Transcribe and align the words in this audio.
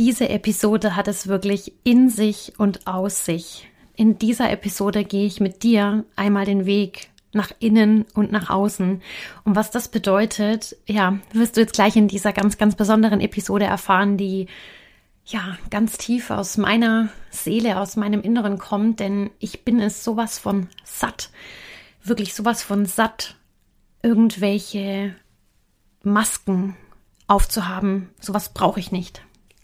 Diese 0.00 0.30
Episode 0.30 0.96
hat 0.96 1.08
es 1.08 1.26
wirklich 1.26 1.74
in 1.84 2.08
sich 2.08 2.54
und 2.56 2.86
aus 2.86 3.26
sich. 3.26 3.68
In 3.94 4.16
dieser 4.16 4.50
Episode 4.50 5.04
gehe 5.04 5.26
ich 5.26 5.40
mit 5.40 5.62
dir 5.62 6.06
einmal 6.16 6.46
den 6.46 6.64
Weg 6.64 7.10
nach 7.34 7.52
innen 7.58 8.06
und 8.14 8.32
nach 8.32 8.48
außen. 8.48 9.02
Und 9.44 9.56
was 9.56 9.70
das 9.70 9.88
bedeutet, 9.88 10.74
ja, 10.86 11.18
wirst 11.34 11.58
du 11.58 11.60
jetzt 11.60 11.74
gleich 11.74 11.96
in 11.96 12.08
dieser 12.08 12.32
ganz, 12.32 12.56
ganz 12.56 12.76
besonderen 12.76 13.20
Episode 13.20 13.66
erfahren, 13.66 14.16
die 14.16 14.46
ja 15.26 15.58
ganz 15.68 15.98
tief 15.98 16.30
aus 16.30 16.56
meiner 16.56 17.10
Seele, 17.28 17.78
aus 17.78 17.96
meinem 17.96 18.22
Inneren 18.22 18.56
kommt, 18.56 19.00
denn 19.00 19.28
ich 19.38 19.66
bin 19.66 19.80
es 19.80 20.02
sowas 20.02 20.38
von 20.38 20.68
satt, 20.82 21.28
wirklich 22.02 22.32
sowas 22.32 22.62
von 22.62 22.86
satt, 22.86 23.36
irgendwelche 24.02 25.14
Masken 26.02 26.74
aufzuhaben. 27.26 28.08
Sowas 28.18 28.54
brauche 28.54 28.80
ich 28.80 28.92
nicht. 28.92 29.20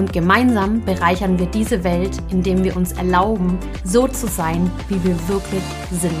Und 0.00 0.14
gemeinsam 0.14 0.82
bereichern 0.82 1.38
wir 1.38 1.44
diese 1.44 1.84
Welt, 1.84 2.16
indem 2.30 2.64
wir 2.64 2.74
uns 2.74 2.92
erlauben, 2.92 3.58
so 3.84 4.08
zu 4.08 4.28
sein, 4.28 4.70
wie 4.88 4.94
wir 5.04 5.28
wirklich 5.28 5.62
sind. 5.90 6.14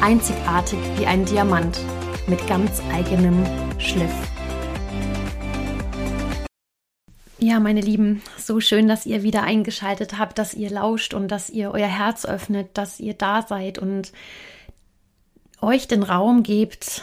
Einzigartig 0.00 0.78
wie 0.96 1.04
ein 1.04 1.24
Diamant 1.24 1.80
mit 2.28 2.46
ganz 2.46 2.80
eigenem 2.92 3.44
Schliff. 3.76 4.14
Ja, 7.40 7.58
meine 7.58 7.80
Lieben, 7.80 8.22
so 8.38 8.60
schön, 8.60 8.86
dass 8.86 9.04
ihr 9.04 9.24
wieder 9.24 9.42
eingeschaltet 9.42 10.16
habt, 10.16 10.38
dass 10.38 10.54
ihr 10.54 10.70
lauscht 10.70 11.12
und 11.12 11.26
dass 11.26 11.50
ihr 11.50 11.72
euer 11.72 11.88
Herz 11.88 12.24
öffnet, 12.24 12.68
dass 12.74 13.00
ihr 13.00 13.14
da 13.14 13.42
seid 13.42 13.80
und 13.80 14.12
euch 15.60 15.88
den 15.88 16.04
Raum 16.04 16.44
gebt, 16.44 17.02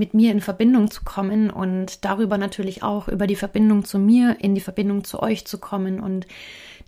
mit 0.00 0.14
mir 0.14 0.32
in 0.32 0.40
Verbindung 0.40 0.90
zu 0.90 1.04
kommen 1.04 1.50
und 1.50 2.06
darüber 2.06 2.38
natürlich 2.38 2.82
auch 2.82 3.06
über 3.06 3.26
die 3.26 3.36
Verbindung 3.36 3.84
zu 3.84 3.98
mir, 3.98 4.38
in 4.40 4.54
die 4.54 4.62
Verbindung 4.62 5.04
zu 5.04 5.22
euch 5.22 5.44
zu 5.44 5.58
kommen. 5.58 6.00
Und 6.00 6.26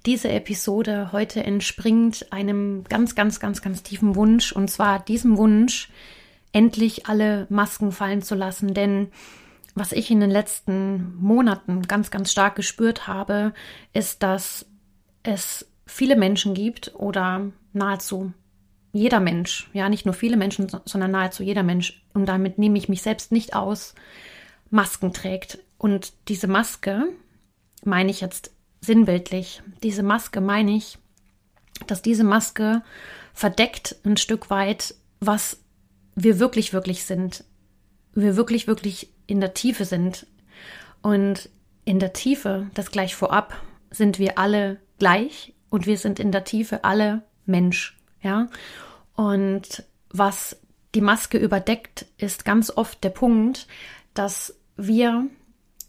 diese 0.07 0.31
Episode 0.31 1.11
heute 1.13 1.45
entspringt 1.45 2.33
einem 2.33 2.85
ganz, 2.85 3.15
ganz, 3.15 3.39
ganz, 3.39 3.61
ganz 3.61 3.83
tiefen 3.83 4.17
Wunsch 4.17 4.53
und 4.53 4.71
zwar 4.71 4.99
diesem 4.99 5.37
Wunsch, 5.37 5.91
endlich 6.53 7.07
alle 7.07 7.47
Masken 7.51 7.93
fallen 7.93 8.23
zu 8.23 8.35
lassen. 8.35 8.73
Denn 8.73 9.09
was 9.75 9.93
ich 9.93 10.11
in 10.11 10.21
den 10.21 10.31
letzten 10.31 11.15
Monaten 11.21 11.83
ganz, 11.83 12.11
ganz 12.11 12.33
stark 12.33 12.57
gespürt 12.57 13.07
habe, 13.07 13.53
ist, 13.93 14.23
dass 14.23 14.65
es 15.23 15.67
viele 15.85 16.17
Menschen 16.17 16.55
gibt 16.55 16.95
oder 16.95 17.53
nahezu 17.75 18.33
jeder 18.93 19.21
Mensch, 19.21 19.71
ja, 19.73 19.89
nicht 19.89 20.05
nur 20.05 20.15
viele 20.15 20.37
Menschen, 20.37 20.69
sondern 20.85 21.11
nahezu 21.11 21.43
jeder 21.43 21.63
Mensch, 21.63 22.03
und 22.13 22.27
damit 22.27 22.59
nehme 22.59 22.79
ich 22.79 22.89
mich 22.89 23.03
selbst 23.03 23.33
nicht 23.33 23.55
aus, 23.55 23.95
Masken 24.71 25.13
trägt. 25.13 25.59
Und 25.79 26.13
diese 26.29 26.47
Maske 26.47 27.05
meine 27.85 28.11
ich 28.11 28.21
jetzt 28.21 28.53
sinnbildlich. 28.81 29.63
Diese 29.83 30.03
Maske 30.03 30.41
meine 30.41 30.73
ich, 30.73 30.99
dass 31.87 32.03
diese 32.03 32.25
Maske 32.25 32.83
verdeckt 33.35 33.97
ein 34.05 34.17
Stück 34.17 34.51
weit, 34.51 34.95
was 35.21 35.59
wir 36.15 36.39
wirklich, 36.39 36.73
wirklich 36.73 37.05
sind. 37.05 37.45
Wir 38.15 38.37
wirklich, 38.37 38.67
wirklich 38.67 39.11
in 39.27 39.41
der 39.41 39.55
Tiefe 39.55 39.85
sind. 39.85 40.27
Und 41.01 41.49
in 41.85 41.99
der 41.99 42.13
Tiefe, 42.13 42.71
das 42.75 42.91
gleich 42.91 43.15
vorab, 43.15 43.61
sind 43.91 44.19
wir 44.19 44.39
alle 44.39 44.81
gleich 44.99 45.55
und 45.69 45.87
wir 45.87 45.99
sind 45.99 46.21
in 46.21 46.33
der 46.33 46.45
Tiefe 46.45 46.85
alle 46.85 47.23
Mensch. 47.45 47.99
Ja, 48.23 48.49
und 49.15 49.85
was 50.11 50.57
die 50.95 51.01
Maske 51.01 51.39
überdeckt, 51.39 52.07
ist 52.19 52.45
ganz 52.45 52.71
oft 52.71 53.03
der 53.03 53.11
Punkt, 53.11 53.67
dass 54.15 54.55
wir 54.77 55.27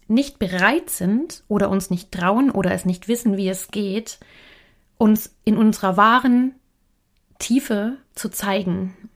nicht 0.08 0.38
bereit 0.38 0.90
sind 0.90 1.44
oder 1.48 1.70
uns 1.70 1.90
nicht 1.90 2.12
trauen 2.12 2.50
oder 2.50 2.72
es 2.72 2.84
nicht 2.84 3.08
wissen, 3.08 3.36
wie 3.36 3.48
es 3.48 3.68
geht, 3.68 4.18
uns 4.98 5.34
in 5.44 5.56
unserer 5.56 5.96
wahren 5.96 6.54
Tiefe 7.38 7.96
zu 8.14 8.28
zeigen. 8.28 9.10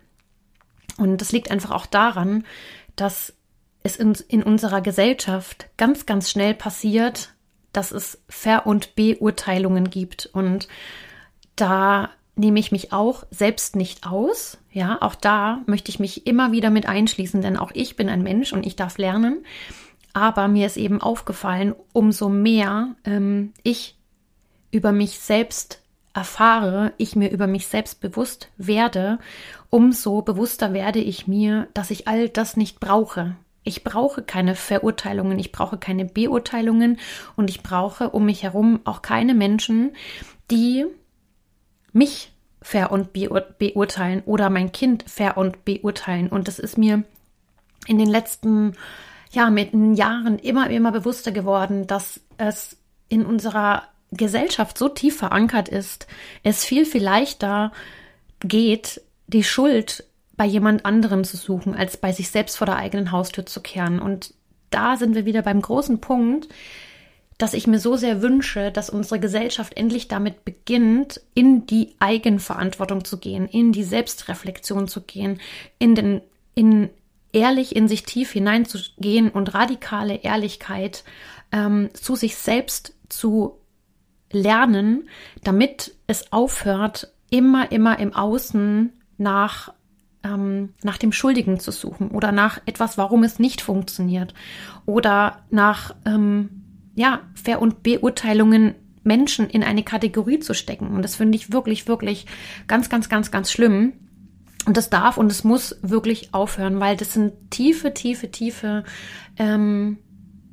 Und 0.96 1.20
das 1.20 1.32
liegt 1.32 1.50
einfach 1.50 1.70
auch 1.70 1.86
daran, 1.86 2.44
dass 2.96 3.34
es 3.82 3.96
in, 3.96 4.16
in 4.28 4.42
unserer 4.42 4.80
Gesellschaft 4.80 5.68
ganz, 5.76 6.06
ganz 6.06 6.30
schnell 6.30 6.54
passiert, 6.54 7.34
dass 7.72 7.92
es 7.92 8.20
Ver- 8.28 8.66
und 8.66 8.96
Beurteilungen 8.96 9.90
gibt. 9.90 10.26
Und 10.26 10.68
da 11.54 12.10
nehme 12.38 12.60
ich 12.60 12.72
mich 12.72 12.92
auch 12.92 13.24
selbst 13.30 13.76
nicht 13.76 14.06
aus. 14.06 14.58
Ja, 14.72 14.98
auch 15.02 15.14
da 15.14 15.62
möchte 15.66 15.90
ich 15.90 15.98
mich 15.98 16.26
immer 16.26 16.52
wieder 16.52 16.70
mit 16.70 16.86
einschließen, 16.86 17.42
denn 17.42 17.56
auch 17.56 17.72
ich 17.74 17.96
bin 17.96 18.08
ein 18.08 18.22
Mensch 18.22 18.52
und 18.52 18.64
ich 18.64 18.76
darf 18.76 18.96
lernen. 18.98 19.44
Aber 20.12 20.48
mir 20.48 20.66
ist 20.66 20.76
eben 20.76 21.00
aufgefallen, 21.00 21.74
umso 21.92 22.28
mehr 22.28 22.94
ähm, 23.04 23.52
ich 23.62 23.96
über 24.70 24.92
mich 24.92 25.18
selbst 25.18 25.82
erfahre, 26.14 26.92
ich 26.96 27.16
mir 27.16 27.30
über 27.30 27.46
mich 27.46 27.66
selbst 27.66 28.00
bewusst 28.00 28.48
werde, 28.56 29.18
umso 29.70 30.22
bewusster 30.22 30.72
werde 30.72 30.98
ich 30.98 31.26
mir, 31.26 31.68
dass 31.74 31.90
ich 31.90 32.08
all 32.08 32.28
das 32.28 32.56
nicht 32.56 32.80
brauche. 32.80 33.36
Ich 33.62 33.84
brauche 33.84 34.22
keine 34.22 34.54
Verurteilungen, 34.54 35.38
ich 35.38 35.52
brauche 35.52 35.76
keine 35.76 36.04
Beurteilungen 36.04 36.98
und 37.36 37.50
ich 37.50 37.62
brauche 37.62 38.10
um 38.10 38.24
mich 38.24 38.42
herum 38.42 38.80
auch 38.84 39.02
keine 39.02 39.34
Menschen, 39.34 39.92
die 40.50 40.86
mich 41.92 42.32
fair 42.60 42.90
und 42.90 43.12
beurteilen 43.12 44.22
oder 44.26 44.50
mein 44.50 44.72
Kind 44.72 45.04
fair 45.08 45.36
und 45.36 45.64
beurteilen. 45.64 46.28
Und 46.28 46.48
das 46.48 46.58
ist 46.58 46.76
mir 46.76 47.04
in 47.86 47.98
den 47.98 48.08
letzten 48.08 48.74
ja, 49.30 49.50
mit 49.50 49.72
den 49.72 49.94
Jahren 49.94 50.38
immer, 50.38 50.70
immer 50.70 50.92
bewusster 50.92 51.32
geworden, 51.32 51.86
dass 51.86 52.20
es 52.38 52.76
in 53.08 53.24
unserer 53.24 53.84
Gesellschaft 54.10 54.78
so 54.78 54.88
tief 54.88 55.18
verankert 55.18 55.68
ist, 55.68 56.06
es 56.42 56.64
viel, 56.64 56.86
viel 56.86 57.02
leichter 57.02 57.72
geht, 58.40 59.02
die 59.26 59.44
Schuld 59.44 60.04
bei 60.36 60.46
jemand 60.46 60.86
anderem 60.86 61.24
zu 61.24 61.36
suchen, 61.36 61.74
als 61.74 61.96
bei 61.96 62.12
sich 62.12 62.30
selbst 62.30 62.56
vor 62.56 62.66
der 62.66 62.76
eigenen 62.76 63.12
Haustür 63.12 63.44
zu 63.44 63.60
kehren. 63.60 64.00
Und 64.00 64.32
da 64.70 64.96
sind 64.96 65.14
wir 65.14 65.24
wieder 65.24 65.42
beim 65.42 65.60
großen 65.60 66.00
Punkt, 66.00 66.48
dass 67.38 67.54
ich 67.54 67.68
mir 67.68 67.78
so 67.78 67.96
sehr 67.96 68.20
wünsche, 68.20 68.72
dass 68.72 68.90
unsere 68.90 69.20
Gesellschaft 69.20 69.76
endlich 69.76 70.08
damit 70.08 70.44
beginnt, 70.44 71.20
in 71.34 71.66
die 71.66 71.94
Eigenverantwortung 72.00 73.04
zu 73.04 73.18
gehen, 73.18 73.46
in 73.46 73.72
die 73.72 73.84
Selbstreflexion 73.84 74.88
zu 74.88 75.02
gehen, 75.02 75.40
in 75.78 75.94
den, 75.94 76.20
in 76.54 76.90
ehrlich 77.32 77.76
in 77.76 77.88
sich 77.88 78.02
tief 78.02 78.32
hineinzugehen 78.32 79.30
und 79.30 79.54
radikale 79.54 80.16
Ehrlichkeit 80.16 81.04
ähm, 81.52 81.90
zu 81.92 82.16
sich 82.16 82.36
selbst 82.36 82.94
zu 83.08 83.58
lernen, 84.32 85.08
damit 85.44 85.94
es 86.06 86.32
aufhört, 86.32 87.12
immer, 87.30 87.70
immer 87.70 87.98
im 87.98 88.14
Außen 88.14 88.92
nach 89.16 89.72
ähm, 90.24 90.74
nach 90.82 90.98
dem 90.98 91.12
Schuldigen 91.12 91.60
zu 91.60 91.70
suchen 91.70 92.08
oder 92.08 92.32
nach 92.32 92.60
etwas, 92.66 92.98
warum 92.98 93.22
es 93.22 93.38
nicht 93.38 93.60
funktioniert 93.60 94.34
oder 94.84 95.44
nach 95.50 95.94
ähm, 96.04 96.57
ja, 96.98 97.20
Ver- 97.32 97.62
und 97.62 97.84
Beurteilungen 97.84 98.74
Menschen 99.04 99.48
in 99.48 99.62
eine 99.62 99.84
Kategorie 99.84 100.40
zu 100.40 100.52
stecken. 100.52 100.88
Und 100.88 101.02
das 101.02 101.14
finde 101.14 101.36
ich 101.36 101.52
wirklich, 101.52 101.86
wirklich 101.86 102.26
ganz, 102.66 102.90
ganz, 102.90 103.08
ganz, 103.08 103.30
ganz 103.30 103.52
schlimm. 103.52 103.92
Und 104.66 104.76
das 104.76 104.90
darf 104.90 105.16
und 105.16 105.30
es 105.30 105.44
muss 105.44 105.78
wirklich 105.80 106.34
aufhören, 106.34 106.80
weil 106.80 106.96
das 106.96 107.12
sind 107.12 107.32
tiefe, 107.50 107.94
tiefe, 107.94 108.32
tiefe 108.32 108.82
ähm, 109.38 109.98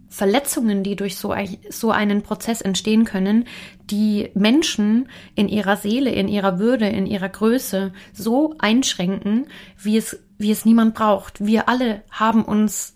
Verletzungen, 0.08 0.84
die 0.84 0.96
durch 0.96 1.18
so, 1.18 1.34
so 1.70 1.90
einen 1.90 2.22
Prozess 2.22 2.62
entstehen 2.62 3.06
können, 3.06 3.46
die 3.90 4.30
Menschen 4.36 5.10
in 5.34 5.50
ihrer 5.50 5.78
Seele, 5.78 6.12
in 6.12 6.28
ihrer 6.28 6.60
Würde, 6.60 6.88
in 6.88 7.08
ihrer 7.08 7.28
Größe 7.28 7.92
so 8.14 8.54
einschränken, 8.60 9.48
wie 9.81 9.98
es, 9.98 10.24
wie 10.38 10.52
es 10.52 10.64
niemand 10.64 10.94
braucht. 10.94 11.44
Wir 11.44 11.68
alle 11.68 12.04
haben 12.12 12.46
uns 12.46 12.95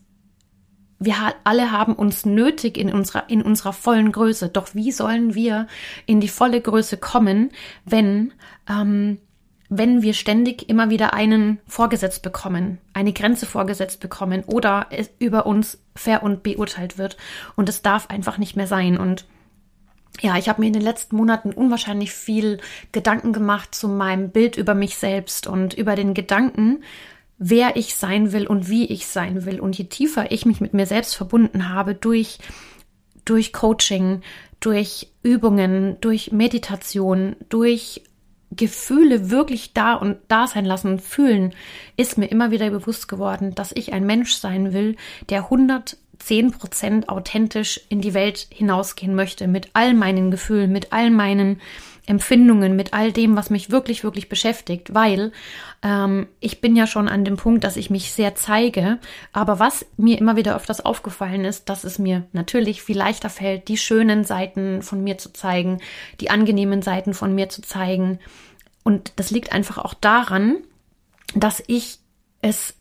wir 1.00 1.16
alle 1.46 1.72
haben 1.72 1.96
uns 1.96 2.26
nötig 2.26 2.78
in 2.78 2.94
unserer, 2.94 3.30
in 3.30 3.42
unserer 3.42 3.72
vollen 3.72 4.12
Größe. 4.12 4.50
Doch 4.50 4.76
wie 4.76 4.92
sollen 4.92 5.34
wir 5.34 5.68
in 6.06 6.20
die 6.20 6.28
volle 6.28 6.60
Größe 6.60 6.98
kommen, 6.98 7.52
wenn, 7.86 8.34
ähm, 8.70 9.18
wenn 9.70 10.02
wir 10.02 10.14
ständig 10.14 10.68
immer 10.68 10.90
wieder 10.90 11.14
einen 11.14 11.60
vorgesetzt 11.68 12.22
bekommen, 12.22 12.80
eine 12.94 13.14
Grenze 13.14 13.46
vorgesetzt 13.46 14.02
bekommen 14.02 14.44
oder 14.46 14.88
es 14.90 15.10
über 15.20 15.46
uns 15.46 15.82
fair 15.96 16.22
und 16.22 16.44
beurteilt 16.44 16.98
wird. 16.98 17.16
Und 17.56 17.70
es 17.70 17.82
darf 17.82 18.10
einfach 18.10 18.38
nicht 18.38 18.58
mehr 18.58 18.68
sein. 18.68 18.98
Und 18.98 19.26
ja, 20.20 20.38
ich 20.38 20.50
habe 20.50 20.60
mir 20.60 20.68
in 20.68 20.74
den 20.74 20.82
letzten 20.82 21.16
Monaten 21.16 21.54
unwahrscheinlich 21.54 22.12
viel 22.12 22.60
Gedanken 22.92 23.32
gemacht 23.32 23.74
zu 23.74 23.88
meinem 23.88 24.32
Bild 24.32 24.58
über 24.58 24.76
mich 24.76 24.98
selbst 24.98 25.48
und 25.48 25.74
über 25.76 25.96
den 25.96 26.14
Gedanken, 26.14 26.84
wer 27.40 27.78
ich 27.78 27.96
sein 27.96 28.34
will 28.34 28.46
und 28.46 28.70
wie 28.70 28.86
ich 28.86 29.08
sein 29.08 29.46
will. 29.46 29.60
Und 29.60 29.78
je 29.78 29.86
tiefer 29.86 30.32
ich 30.32 30.46
mich 30.46 30.62
mit 30.62 30.74
mir 30.74 30.86
selbst 30.86 31.16
verbunden 31.16 31.70
habe 31.70 31.96
durch, 31.96 32.38
durch 33.26 33.54
Coaching, 33.54 34.22
durch 34.60 35.08
Übungen, 35.24 35.98
durch 36.02 36.32
Meditation, 36.34 37.38
durch 37.48 38.04
Gefühle 38.52 39.30
wirklich 39.30 39.74
da 39.74 39.94
und 39.94 40.18
da 40.28 40.48
sein 40.48 40.66
lassen 40.66 41.00
fühlen, 41.00 41.54
ist 41.96 42.18
mir 42.18 42.26
immer 42.28 42.52
wieder 42.52 42.70
bewusst 42.72 43.08
geworden, 43.08 43.56
dass 43.56 43.72
ich 43.72 43.94
ein 43.94 44.06
Mensch 44.06 44.34
sein 44.34 44.74
will, 44.74 44.98
der 45.30 45.44
110 45.44 46.52
Prozent 46.52 47.10
authentisch 47.10 47.80
in 47.90 48.02
die 48.02 48.14
Welt 48.14 48.48
hinausgehen 48.52 49.16
möchte, 49.16 49.48
mit 49.48 49.70
all 49.74 49.94
meinen 49.94 50.32
Gefühlen, 50.32 50.72
mit 50.72 50.92
all 50.92 51.12
meinen 51.12 51.62
Empfindungen, 52.10 52.76
mit 52.76 52.94
all 52.94 53.12
dem, 53.12 53.36
was 53.38 53.52
mich 53.52 53.70
wirklich, 53.70 54.04
wirklich 54.04 54.30
beschäftigt, 54.30 54.96
weil 54.96 55.32
ähm, 55.84 56.28
ich 56.40 56.60
bin 56.60 56.76
ja 56.76 56.88
schon 56.88 57.08
an 57.08 57.24
dem 57.24 57.38
Punkt, 57.38 57.64
dass 57.64 57.78
ich 57.78 57.92
mich 57.92 58.12
sehr 58.12 58.34
zeige. 58.34 58.98
Aber 59.32 59.60
was 59.60 59.86
mir 59.96 60.18
immer 60.18 60.36
wieder 60.36 60.56
öfters 60.56 60.84
aufgefallen 60.84 61.46
ist, 61.46 61.70
dass 61.70 61.84
es 61.84 62.00
mir 62.00 62.26
natürlich 62.32 62.82
viel 62.82 62.98
leichter 62.98 63.30
fällt, 63.30 63.68
die 63.68 63.78
schönen 63.78 64.24
Seiten 64.24 64.82
von 64.82 65.04
mir 65.04 65.20
zu 65.20 65.32
zeigen, 65.32 65.78
die 66.20 66.32
angenehmen 66.32 66.82
Seiten 66.82 67.14
von 67.14 67.36
mir 67.36 67.50
zu 67.50 67.62
zeigen. 67.62 68.18
Und 68.84 69.14
das 69.18 69.30
liegt 69.30 69.52
einfach 69.52 69.78
auch 69.78 69.94
daran, 69.94 70.58
dass 71.36 71.64
ich 71.68 72.00
es 72.42 72.74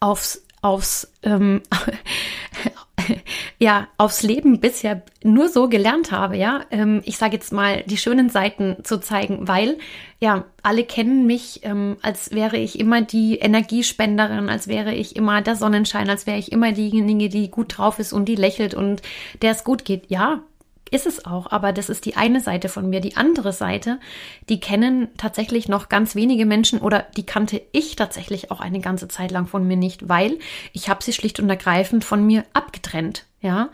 aufs 0.00 0.42
aufs 0.62 1.10
ähm, 1.22 1.62
ja 3.58 3.88
aufs 3.98 4.22
Leben 4.22 4.60
bisher 4.60 5.02
nur 5.22 5.48
so 5.48 5.68
gelernt 5.68 6.12
habe, 6.12 6.36
ja. 6.36 6.62
Ähm, 6.70 7.02
ich 7.04 7.16
sage 7.16 7.34
jetzt 7.34 7.52
mal 7.52 7.82
die 7.86 7.96
schönen 7.96 8.30
Seiten 8.30 8.78
zu 8.82 9.00
zeigen, 9.00 9.48
weil 9.48 9.78
ja 10.20 10.44
alle 10.62 10.84
kennen 10.84 11.26
mich, 11.26 11.60
ähm, 11.64 11.96
als 12.02 12.32
wäre 12.32 12.56
ich 12.58 12.78
immer 12.78 13.02
die 13.02 13.38
Energiespenderin, 13.38 14.48
als 14.48 14.68
wäre 14.68 14.94
ich 14.94 15.16
immer 15.16 15.42
der 15.42 15.56
Sonnenschein, 15.56 16.10
als 16.10 16.26
wäre 16.26 16.38
ich 16.38 16.52
immer 16.52 16.72
diejenige, 16.72 17.28
die 17.28 17.50
gut 17.50 17.78
drauf 17.78 17.98
ist 17.98 18.12
und 18.12 18.26
die 18.26 18.36
lächelt 18.36 18.74
und 18.74 19.02
der 19.42 19.52
es 19.52 19.64
gut 19.64 19.84
geht. 19.84 20.10
Ja, 20.10 20.42
ist 20.90 21.06
es 21.06 21.24
auch, 21.24 21.50
aber 21.50 21.72
das 21.72 21.88
ist 21.88 22.04
die 22.04 22.16
eine 22.16 22.40
Seite 22.40 22.68
von 22.68 22.88
mir. 22.88 23.00
Die 23.00 23.16
andere 23.16 23.52
Seite, 23.52 24.00
die 24.48 24.60
kennen 24.60 25.08
tatsächlich 25.16 25.68
noch 25.68 25.88
ganz 25.88 26.14
wenige 26.14 26.46
Menschen 26.46 26.80
oder 26.80 27.06
die 27.16 27.26
kannte 27.26 27.62
ich 27.72 27.96
tatsächlich 27.96 28.50
auch 28.50 28.60
eine 28.60 28.80
ganze 28.80 29.08
Zeit 29.08 29.30
lang 29.30 29.46
von 29.46 29.66
mir 29.66 29.76
nicht, 29.76 30.08
weil 30.08 30.38
ich 30.72 30.88
habe 30.88 31.02
sie 31.02 31.12
schlicht 31.12 31.40
und 31.40 31.48
ergreifend 31.48 32.04
von 32.04 32.24
mir 32.24 32.44
abgetrennt, 32.52 33.26
ja. 33.40 33.70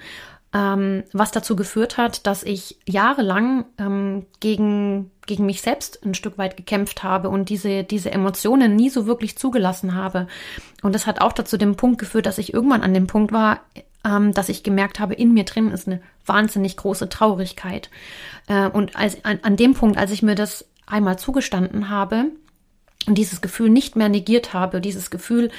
Ähm, 0.55 1.03
was 1.13 1.33
dazu 1.33 1.57
geführt 1.57 1.99
hat, 1.99 2.27
dass 2.27 2.45
ich 2.45 2.79
jahrelang 2.87 3.65
ähm, 3.79 4.27
gegen, 4.39 5.11
gegen 5.27 5.45
mich 5.45 5.61
selbst 5.61 6.05
ein 6.07 6.15
Stück 6.15 6.39
weit 6.39 6.57
gekämpft 6.57 7.03
habe 7.03 7.29
und 7.29 7.49
diese, 7.49 7.83
diese 7.83 8.12
Emotionen 8.12 8.77
nie 8.77 8.89
so 8.89 9.07
wirklich 9.07 9.37
zugelassen 9.37 9.95
habe. 9.95 10.29
Und 10.83 10.95
das 10.95 11.07
hat 11.07 11.21
auch 11.21 11.33
dazu 11.33 11.57
den 11.57 11.75
Punkt 11.75 11.99
geführt, 11.99 12.27
dass 12.27 12.39
ich 12.39 12.55
irgendwann 12.55 12.83
an 12.83 12.95
dem 12.95 13.09
Punkt 13.09 13.33
war, 13.33 13.61
ähm, 14.06 14.32
dass 14.32 14.49
ich 14.49 14.62
gemerkt 14.62 15.00
habe, 15.00 15.14
in 15.14 15.35
mir 15.35 15.44
drin 15.44 15.70
ist 15.70 15.88
eine 15.88 16.00
wahnsinnig 16.25 16.76
große 16.76 17.08
Traurigkeit. 17.08 17.91
Äh, 18.47 18.69
und 18.69 18.97
als, 18.97 19.25
an, 19.25 19.41
an 19.43 19.56
dem 19.56 19.75
Punkt, 19.75 19.99
als 19.99 20.12
ich 20.12 20.23
mir 20.23 20.37
das 20.37 20.67
einmal 20.87 21.19
zugestanden 21.19 21.91
habe 21.91 22.26
und 23.06 23.19
dieses 23.19 23.41
Gefühl 23.41 23.70
nicht 23.70 23.97
mehr 23.97 24.08
negiert 24.08 24.55
habe, 24.55 24.81
dieses 24.81 25.11
Gefühl 25.11 25.50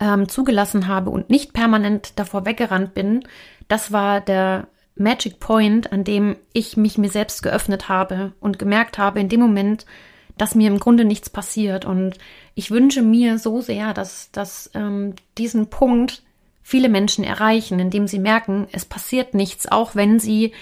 ähm, 0.00 0.28
zugelassen 0.28 0.88
habe 0.88 1.10
und 1.10 1.30
nicht 1.30 1.52
permanent 1.52 2.18
davor 2.18 2.44
weggerannt 2.44 2.94
bin, 2.94 3.26
das 3.68 3.92
war 3.92 4.20
der 4.20 4.66
Magic 4.96 5.38
Point, 5.40 5.92
an 5.92 6.04
dem 6.04 6.36
ich 6.52 6.76
mich 6.76 6.98
mir 6.98 7.10
selbst 7.10 7.42
geöffnet 7.42 7.88
habe 7.88 8.32
und 8.40 8.58
gemerkt 8.58 8.98
habe, 8.98 9.20
in 9.20 9.28
dem 9.28 9.40
Moment, 9.40 9.86
dass 10.36 10.56
mir 10.56 10.68
im 10.68 10.80
Grunde 10.80 11.04
nichts 11.04 11.30
passiert. 11.30 11.84
Und 11.84 12.18
ich 12.56 12.72
wünsche 12.72 13.02
mir 13.02 13.38
so 13.38 13.60
sehr, 13.60 13.94
dass, 13.94 14.32
dass 14.32 14.70
ähm, 14.74 15.14
diesen 15.38 15.68
Punkt 15.68 16.23
viele 16.64 16.88
Menschen 16.88 17.22
erreichen, 17.22 17.78
indem 17.78 18.08
sie 18.08 18.18
merken, 18.18 18.66
es 18.72 18.84
passiert 18.86 19.34
nichts, 19.34 19.70
auch 19.70 19.94
wenn 19.94 20.18
sie 20.18 20.52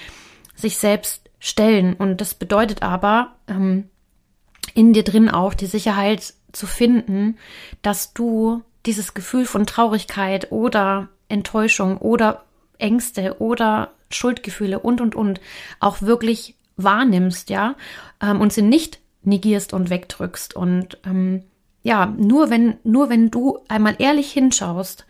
sich 0.55 0.77
selbst 0.77 1.31
stellen. 1.39 1.95
Und 1.95 2.21
das 2.21 2.35
bedeutet 2.35 2.83
aber, 2.83 3.37
ähm, 3.49 3.89
in 4.75 4.93
dir 4.93 5.05
drin 5.05 5.31
auch 5.31 5.55
die 5.55 5.67
Sicherheit 5.67 6.35
zu 6.53 6.67
finden, 6.67 7.39
dass 7.83 8.13
du 8.13 8.63
dieses 8.85 9.15
Gefühl 9.15 9.47
von 9.47 9.65
Traurigkeit 9.65 10.51
oder 10.51 11.09
Enttäuschung 11.29 11.99
oder 11.99 12.45
Ängste 12.79 13.41
oder 13.41 13.93
Schuldgefühle 14.11 14.81
und 14.81 15.01
und 15.01 15.15
und 15.15 15.41
auch 15.79 16.03
wirklich 16.03 16.57
wahrnimmst, 16.77 17.49
ja, 17.49 17.77
ähm, 18.21 18.41
und 18.41 18.53
sie 18.53 18.63
nicht 18.63 18.99
negierst 19.23 19.73
und 19.73 19.89
wegdrückst. 19.89 20.57
Und 20.57 20.99
ähm, 21.05 21.45
ja, 21.83 22.07
nur 22.07 22.51
wenn, 22.51 22.77
nur 22.83 23.09
wenn 23.09 23.31
du 23.31 23.61
einmal 23.69 23.97
ehrlich 23.99 24.33
hinschaust, 24.33 25.07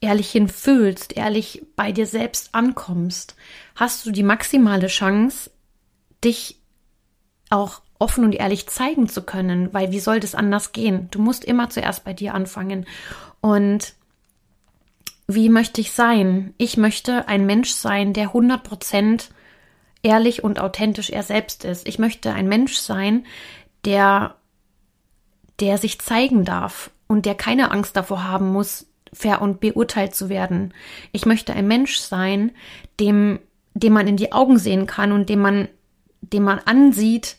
ehrlich 0.00 0.30
hinfühlst, 0.30 1.16
ehrlich 1.16 1.62
bei 1.74 1.92
dir 1.92 2.06
selbst 2.06 2.54
ankommst, 2.54 3.34
hast 3.74 4.04
du 4.06 4.10
die 4.10 4.22
maximale 4.22 4.88
Chance, 4.88 5.50
dich 6.22 6.60
auch 7.50 7.80
offen 7.98 8.24
und 8.24 8.34
ehrlich 8.34 8.66
zeigen 8.66 9.08
zu 9.08 9.22
können, 9.22 9.72
weil 9.72 9.92
wie 9.92 10.00
soll 10.00 10.20
das 10.20 10.34
anders 10.34 10.72
gehen? 10.72 11.08
Du 11.10 11.20
musst 11.20 11.44
immer 11.44 11.70
zuerst 11.70 12.04
bei 12.04 12.12
dir 12.12 12.34
anfangen. 12.34 12.86
Und 13.40 13.94
wie 15.26 15.48
möchte 15.48 15.80
ich 15.80 15.92
sein? 15.92 16.54
Ich 16.58 16.76
möchte 16.76 17.28
ein 17.28 17.46
Mensch 17.46 17.70
sein, 17.70 18.12
der 18.12 18.30
100% 18.32 19.30
ehrlich 20.02 20.44
und 20.44 20.60
authentisch 20.60 21.10
er 21.10 21.22
selbst 21.22 21.64
ist. 21.64 21.88
Ich 21.88 21.98
möchte 21.98 22.32
ein 22.32 22.48
Mensch 22.48 22.76
sein, 22.76 23.24
der, 23.84 24.36
der 25.58 25.78
sich 25.78 26.00
zeigen 26.00 26.44
darf 26.44 26.90
und 27.08 27.26
der 27.26 27.34
keine 27.34 27.70
Angst 27.70 27.96
davor 27.96 28.24
haben 28.24 28.52
muss, 28.52 28.86
ver- 29.12 29.42
und 29.42 29.60
beurteilt 29.60 30.14
zu 30.14 30.28
werden. 30.28 30.74
Ich 31.12 31.26
möchte 31.26 31.52
ein 31.52 31.66
Mensch 31.66 31.98
sein, 31.98 32.52
dem, 33.00 33.38
dem 33.74 33.92
man 33.92 34.08
in 34.08 34.16
die 34.16 34.32
Augen 34.32 34.58
sehen 34.58 34.86
kann 34.86 35.12
und 35.12 35.28
dem 35.28 35.40
man, 35.40 35.68
dem 36.20 36.42
man 36.42 36.58
ansieht, 36.60 37.36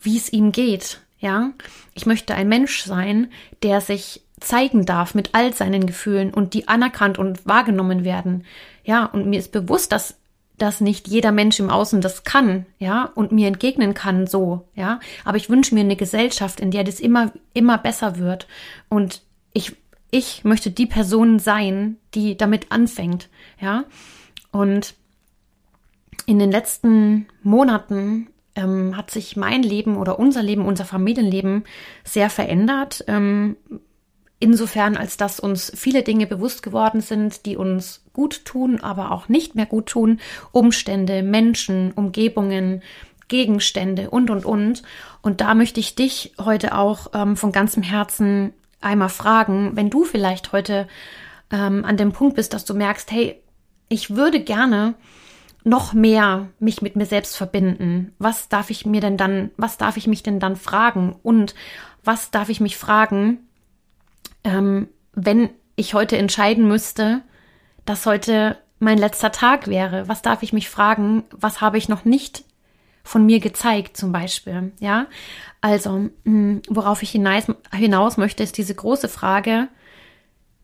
wie 0.00 0.16
es 0.16 0.32
ihm 0.32 0.52
geht. 0.52 1.00
Ja, 1.18 1.52
ich 1.94 2.06
möchte 2.06 2.34
ein 2.34 2.48
Mensch 2.48 2.84
sein, 2.84 3.32
der 3.62 3.80
sich 3.80 4.22
zeigen 4.38 4.84
darf 4.84 5.14
mit 5.14 5.30
all 5.32 5.54
seinen 5.54 5.86
Gefühlen 5.86 6.32
und 6.32 6.52
die 6.52 6.68
anerkannt 6.68 7.18
und 7.18 7.46
wahrgenommen 7.46 8.04
werden. 8.04 8.44
Ja, 8.84 9.06
und 9.06 9.26
mir 9.26 9.38
ist 9.38 9.50
bewusst, 9.50 9.92
dass 9.92 10.16
dass 10.58 10.80
nicht 10.80 11.08
jeder 11.08 11.32
Mensch 11.32 11.60
im 11.60 11.70
Außen 11.70 12.00
das 12.00 12.24
kann, 12.24 12.66
ja, 12.78 13.10
und 13.14 13.32
mir 13.32 13.48
entgegnen 13.48 13.94
kann 13.94 14.26
so, 14.26 14.66
ja. 14.74 15.00
Aber 15.24 15.36
ich 15.36 15.50
wünsche 15.50 15.74
mir 15.74 15.82
eine 15.82 15.96
Gesellschaft, 15.96 16.60
in 16.60 16.70
der 16.70 16.84
das 16.84 16.98
immer, 16.98 17.32
immer 17.52 17.78
besser 17.78 18.16
wird. 18.16 18.46
Und 18.88 19.22
ich 19.52 19.76
ich 20.10 20.44
möchte 20.44 20.70
die 20.70 20.86
Person 20.86 21.38
sein, 21.38 21.96
die 22.14 22.36
damit 22.36 22.70
anfängt, 22.70 23.28
ja. 23.60 23.84
Und 24.52 24.94
in 26.26 26.38
den 26.38 26.50
letzten 26.50 27.26
Monaten 27.42 28.28
ähm, 28.54 28.96
hat 28.96 29.10
sich 29.10 29.36
mein 29.36 29.62
Leben 29.62 29.96
oder 29.96 30.18
unser 30.18 30.42
Leben, 30.42 30.64
unser 30.64 30.84
Familienleben 30.84 31.64
sehr 32.04 32.30
verändert. 32.30 33.04
Ähm, 33.06 33.56
insofern, 34.40 34.96
als 34.96 35.16
dass 35.16 35.40
uns 35.40 35.72
viele 35.74 36.02
Dinge 36.02 36.26
bewusst 36.26 36.62
geworden 36.62 37.00
sind, 37.00 37.46
die 37.46 37.56
uns 37.56 38.04
gut 38.12 38.44
tun, 38.44 38.80
aber 38.80 39.12
auch 39.12 39.28
nicht 39.28 39.54
mehr 39.54 39.66
gut 39.66 39.86
tun. 39.86 40.20
Umstände, 40.52 41.22
Menschen, 41.22 41.92
Umgebungen, 41.92 42.82
Gegenstände 43.28 44.10
und, 44.10 44.30
und, 44.30 44.44
und. 44.44 44.82
Und 45.22 45.40
da 45.40 45.54
möchte 45.54 45.80
ich 45.80 45.94
dich 45.94 46.34
heute 46.40 46.76
auch 46.76 47.08
ähm, 47.14 47.36
von 47.36 47.52
ganzem 47.52 47.82
Herzen 47.82 48.52
einmal 48.80 49.08
fragen, 49.08 49.72
wenn 49.74 49.90
du 49.90 50.04
vielleicht 50.04 50.52
heute 50.52 50.86
ähm, 51.50 51.84
an 51.84 51.96
dem 51.96 52.12
Punkt 52.12 52.36
bist, 52.36 52.52
dass 52.54 52.64
du 52.64 52.74
merkst, 52.74 53.10
hey, 53.10 53.40
ich 53.88 54.16
würde 54.16 54.40
gerne 54.40 54.94
noch 55.64 55.92
mehr 55.92 56.48
mich 56.60 56.80
mit 56.80 56.96
mir 56.96 57.06
selbst 57.06 57.36
verbinden. 57.36 58.14
Was 58.18 58.48
darf 58.48 58.70
ich 58.70 58.86
mir 58.86 59.00
denn 59.00 59.16
dann, 59.16 59.50
was 59.56 59.78
darf 59.78 59.96
ich 59.96 60.06
mich 60.06 60.22
denn 60.22 60.38
dann 60.38 60.56
fragen? 60.56 61.16
Und 61.22 61.54
was 62.04 62.30
darf 62.30 62.48
ich 62.48 62.60
mich 62.60 62.76
fragen, 62.76 63.38
ähm, 64.44 64.88
wenn 65.12 65.50
ich 65.74 65.94
heute 65.94 66.16
entscheiden 66.16 66.68
müsste, 66.68 67.22
dass 67.84 68.06
heute 68.06 68.56
mein 68.78 68.98
letzter 68.98 69.32
Tag 69.32 69.66
wäre? 69.66 70.08
Was 70.08 70.22
darf 70.22 70.42
ich 70.42 70.52
mich 70.52 70.70
fragen? 70.70 71.24
Was 71.32 71.60
habe 71.60 71.78
ich 71.78 71.88
noch 71.88 72.04
nicht 72.04 72.44
von 73.06 73.24
mir 73.24 73.40
gezeigt, 73.40 73.96
zum 73.96 74.12
Beispiel? 74.12 74.72
Ja, 74.80 75.06
also, 75.60 76.10
hm, 76.24 76.62
worauf 76.68 77.02
ich 77.02 77.10
hinaus, 77.10 77.44
hinaus 77.72 78.16
möchte, 78.16 78.42
ist 78.42 78.58
diese 78.58 78.74
große 78.74 79.08
Frage, 79.08 79.68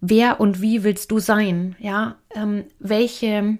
wer 0.00 0.40
und 0.40 0.60
wie 0.60 0.84
willst 0.84 1.10
du 1.10 1.18
sein? 1.18 1.76
Ja, 1.78 2.16
ähm, 2.34 2.64
welche, 2.78 3.58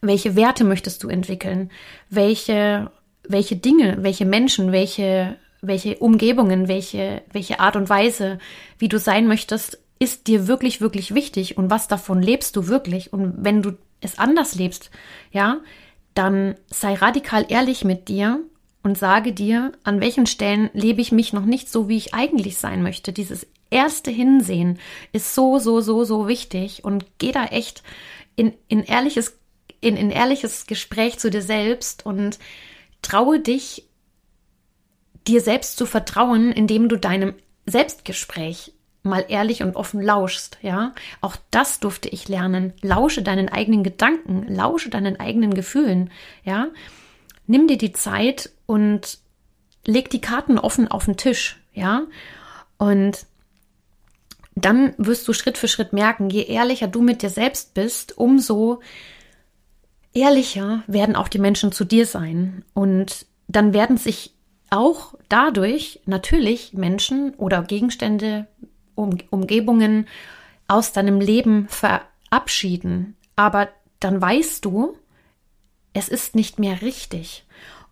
welche 0.00 0.36
Werte 0.36 0.64
möchtest 0.64 1.02
du 1.02 1.08
entwickeln? 1.08 1.70
Welche, 2.08 2.90
welche 3.28 3.56
Dinge, 3.56 3.98
welche 4.00 4.24
Menschen, 4.24 4.72
welche, 4.72 5.36
welche 5.60 5.98
Umgebungen, 5.98 6.68
welche, 6.68 7.22
welche 7.32 7.60
Art 7.60 7.76
und 7.76 7.88
Weise, 7.88 8.38
wie 8.78 8.88
du 8.88 8.98
sein 8.98 9.26
möchtest, 9.26 9.80
ist 9.98 10.26
dir 10.28 10.46
wirklich, 10.46 10.80
wirklich 10.80 11.14
wichtig 11.14 11.56
und 11.56 11.70
was 11.70 11.88
davon 11.88 12.22
lebst 12.22 12.54
du 12.56 12.68
wirklich? 12.68 13.12
Und 13.12 13.34
wenn 13.38 13.62
du 13.62 13.72
es 14.00 14.18
anders 14.18 14.54
lebst, 14.54 14.90
ja, 15.32 15.58
dann 16.16 16.56
sei 16.68 16.94
radikal 16.94 17.46
ehrlich 17.48 17.84
mit 17.84 18.08
dir 18.08 18.40
und 18.82 18.96
sage 18.96 19.32
dir, 19.32 19.72
an 19.84 20.00
welchen 20.00 20.26
Stellen 20.26 20.70
lebe 20.72 21.00
ich 21.00 21.12
mich 21.12 21.32
noch 21.32 21.44
nicht 21.44 21.70
so, 21.70 21.88
wie 21.88 21.96
ich 21.96 22.14
eigentlich 22.14 22.56
sein 22.58 22.82
möchte. 22.82 23.12
Dieses 23.12 23.46
erste 23.70 24.10
Hinsehen 24.10 24.78
ist 25.12 25.34
so, 25.34 25.58
so, 25.58 25.80
so, 25.80 26.04
so 26.04 26.26
wichtig 26.26 26.84
und 26.84 27.04
geh 27.18 27.32
da 27.32 27.46
echt 27.46 27.82
in, 28.34 28.54
in 28.68 28.82
ehrliches, 28.82 29.38
in, 29.80 29.96
in 29.96 30.10
ehrliches 30.10 30.66
Gespräch 30.66 31.18
zu 31.18 31.30
dir 31.30 31.42
selbst 31.42 32.06
und 32.06 32.38
traue 33.02 33.40
dich, 33.40 33.86
dir 35.26 35.40
selbst 35.40 35.76
zu 35.76 35.84
vertrauen, 35.84 36.52
indem 36.52 36.88
du 36.88 36.96
deinem 36.96 37.34
Selbstgespräch 37.66 38.72
mal 39.06 39.24
ehrlich 39.28 39.62
und 39.62 39.76
offen 39.76 40.02
lauschst, 40.02 40.58
ja. 40.62 40.94
Auch 41.20 41.36
das 41.50 41.80
durfte 41.80 42.08
ich 42.08 42.28
lernen. 42.28 42.72
Lausche 42.82 43.22
deinen 43.22 43.48
eigenen 43.48 43.82
Gedanken, 43.82 44.46
lausche 44.48 44.90
deinen 44.90 45.18
eigenen 45.18 45.54
Gefühlen, 45.54 46.10
ja. 46.44 46.68
Nimm 47.46 47.68
dir 47.68 47.78
die 47.78 47.92
Zeit 47.92 48.50
und 48.66 49.18
leg 49.84 50.10
die 50.10 50.20
Karten 50.20 50.58
offen 50.58 50.88
auf 50.88 51.06
den 51.06 51.16
Tisch, 51.16 51.60
ja. 51.72 52.02
Und 52.78 53.26
dann 54.54 54.94
wirst 54.96 55.28
du 55.28 55.32
Schritt 55.32 55.58
für 55.58 55.68
Schritt 55.68 55.92
merken, 55.92 56.30
je 56.30 56.42
ehrlicher 56.42 56.88
du 56.88 57.02
mit 57.02 57.22
dir 57.22 57.30
selbst 57.30 57.74
bist, 57.74 58.16
umso 58.16 58.80
ehrlicher 60.14 60.82
werden 60.86 61.14
auch 61.14 61.28
die 61.28 61.38
Menschen 61.38 61.72
zu 61.72 61.84
dir 61.84 62.06
sein. 62.06 62.64
Und 62.72 63.26
dann 63.48 63.74
werden 63.74 63.98
sich 63.98 64.32
auch 64.70 65.14
dadurch 65.28 66.00
natürlich 66.06 66.72
Menschen 66.72 67.34
oder 67.34 67.62
Gegenstände, 67.62 68.46
um, 68.96 69.18
Umgebungen 69.30 70.08
aus 70.66 70.92
deinem 70.92 71.20
Leben 71.20 71.68
verabschieden. 71.68 73.16
Aber 73.36 73.68
dann 74.00 74.20
weißt 74.20 74.64
du, 74.64 74.96
es 75.92 76.08
ist 76.08 76.34
nicht 76.34 76.58
mehr 76.58 76.82
richtig. 76.82 77.44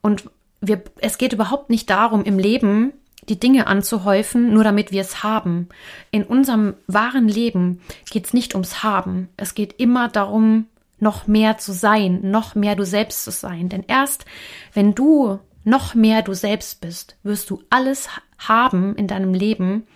Und 0.02 0.28
wir, 0.60 0.82
es 1.00 1.18
geht 1.18 1.32
überhaupt 1.32 1.70
nicht 1.70 1.88
darum, 1.88 2.24
im 2.24 2.38
Leben 2.38 2.92
die 3.28 3.40
Dinge 3.40 3.66
anzuhäufen, 3.66 4.52
nur 4.52 4.64
damit 4.64 4.92
wir 4.92 5.00
es 5.00 5.22
haben. 5.22 5.68
In 6.10 6.24
unserem 6.24 6.74
wahren 6.86 7.28
Leben 7.28 7.80
geht 8.10 8.26
es 8.26 8.34
nicht 8.34 8.54
ums 8.54 8.82
Haben. 8.82 9.28
Es 9.36 9.54
geht 9.54 9.80
immer 9.80 10.08
darum, 10.08 10.66
noch 10.98 11.26
mehr 11.26 11.58
zu 11.58 11.72
sein, 11.72 12.30
noch 12.30 12.54
mehr 12.54 12.76
du 12.76 12.84
selbst 12.84 13.24
zu 13.24 13.30
sein. 13.30 13.68
Denn 13.68 13.84
erst 13.86 14.24
wenn 14.72 14.94
du 14.94 15.38
noch 15.64 15.94
mehr 15.94 16.22
du 16.22 16.34
selbst 16.34 16.80
bist, 16.80 17.16
wirst 17.22 17.48
du 17.50 17.62
alles 17.70 18.08
haben 18.38 18.94
in 18.96 19.06
deinem 19.06 19.32
Leben, 19.32 19.86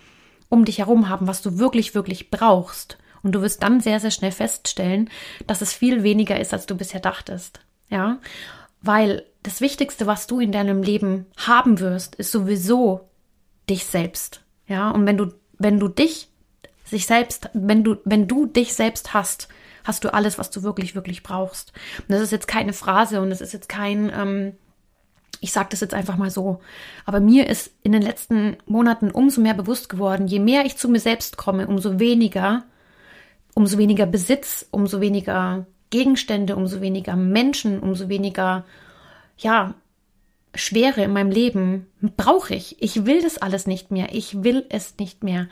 um 0.49 0.65
dich 0.65 0.79
herum 0.79 1.09
haben, 1.09 1.27
was 1.27 1.41
du 1.41 1.57
wirklich, 1.57 1.95
wirklich 1.95 2.31
brauchst. 2.31 2.97
Und 3.21 3.33
du 3.33 3.41
wirst 3.41 3.63
dann 3.63 3.81
sehr, 3.81 3.99
sehr 3.99 4.11
schnell 4.11 4.31
feststellen, 4.31 5.09
dass 5.45 5.61
es 5.61 5.73
viel 5.73 6.03
weniger 6.03 6.39
ist, 6.39 6.53
als 6.53 6.65
du 6.65 6.75
bisher 6.75 6.99
dachtest. 6.99 7.59
Ja, 7.89 8.19
weil 8.81 9.25
das 9.43 9.61
Wichtigste, 9.61 10.07
was 10.07 10.27
du 10.27 10.39
in 10.39 10.51
deinem 10.51 10.83
Leben 10.83 11.25
haben 11.37 11.79
wirst, 11.79 12.15
ist 12.15 12.31
sowieso 12.31 13.09
dich 13.69 13.85
selbst. 13.85 14.41
Ja, 14.67 14.91
und 14.91 15.05
wenn 15.05 15.17
du, 15.17 15.33
wenn 15.57 15.79
du 15.79 15.87
dich, 15.87 16.29
sich 16.85 17.05
selbst, 17.05 17.49
wenn 17.53 17.83
du, 17.83 17.97
wenn 18.05 18.27
du 18.27 18.45
dich 18.45 18.73
selbst 18.73 19.13
hast, 19.13 19.47
hast 19.83 20.03
du 20.03 20.13
alles, 20.13 20.37
was 20.37 20.49
du 20.49 20.63
wirklich, 20.63 20.95
wirklich 20.95 21.23
brauchst. 21.23 21.73
Und 21.99 22.09
das 22.09 22.21
ist 22.21 22.31
jetzt 22.31 22.47
keine 22.47 22.73
Phrase 22.73 23.21
und 23.21 23.29
das 23.29 23.41
ist 23.41 23.53
jetzt 23.53 23.69
kein, 23.69 24.11
ähm, 24.13 24.53
ich 25.41 25.51
sage 25.51 25.69
das 25.71 25.79
jetzt 25.79 25.93
einfach 25.93 26.17
mal 26.17 26.29
so. 26.29 26.59
Aber 27.05 27.19
mir 27.19 27.47
ist 27.47 27.71
in 27.83 27.91
den 27.91 28.01
letzten 28.01 28.57
Monaten 28.65 29.11
umso 29.11 29.41
mehr 29.41 29.53
bewusst 29.53 29.89
geworden, 29.89 30.27
je 30.27 30.39
mehr 30.39 30.65
ich 30.65 30.77
zu 30.77 30.89
mir 30.89 30.99
selbst 30.99 31.37
komme, 31.37 31.67
umso 31.67 31.99
weniger, 31.99 32.63
umso 33.53 33.77
weniger 33.77 34.05
Besitz, 34.05 34.67
umso 34.71 35.01
weniger 35.01 35.65
Gegenstände, 35.89 36.55
umso 36.55 36.81
weniger 36.81 37.15
Menschen, 37.15 37.79
umso 37.79 38.09
weniger, 38.09 38.65
ja, 39.37 39.73
Schwere 40.55 41.03
in 41.03 41.13
meinem 41.13 41.29
Leben 41.29 41.85
brauche 42.17 42.55
ich. 42.55 42.81
Ich 42.81 43.05
will 43.05 43.21
das 43.21 43.37
alles 43.37 43.67
nicht 43.67 43.91
mehr. 43.91 44.07
Ich 44.13 44.43
will 44.43 44.65
es 44.69 44.95
nicht 44.99 45.23
mehr. 45.23 45.47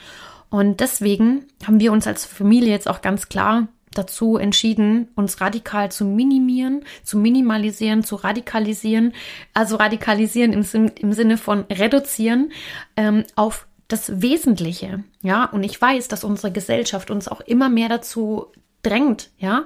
Und 0.50 0.79
deswegen 0.79 1.46
haben 1.65 1.79
wir 1.79 1.91
uns 1.91 2.08
als 2.08 2.25
Familie 2.25 2.72
jetzt 2.72 2.88
auch 2.88 3.01
ganz 3.01 3.29
klar 3.29 3.67
dazu 3.94 4.38
entschieden, 4.38 5.10
uns 5.15 5.41
radikal 5.41 5.91
zu 5.91 6.06
minimieren, 6.06 6.84
zu 7.03 7.17
minimalisieren, 7.17 8.03
zu 8.03 8.15
radikalisieren, 8.15 9.13
also 9.53 9.77
radikalisieren 9.77 10.53
im, 10.53 10.91
im 10.96 11.13
Sinne 11.13 11.38
von 11.38 11.65
reduzieren 11.72 12.51
ähm, 12.96 13.24
auf 13.36 13.67
das 13.88 14.22
Wesentliche, 14.22 15.03
ja. 15.22 15.46
Und 15.46 15.63
ich 15.63 15.82
weiß, 15.82 16.10
dass 16.10 16.24
unsere 16.24 16.51
Gesellschaft 16.51 17.10
uns 17.10 17.27
auch 17.27 17.41
immer 17.41 17.70
mehr 17.70 17.89
dazu 17.89 18.48
drängt, 18.84 19.29
ja. 19.38 19.65